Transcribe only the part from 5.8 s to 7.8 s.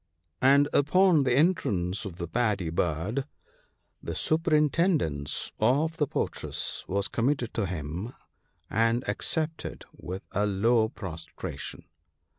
the fortress was committed to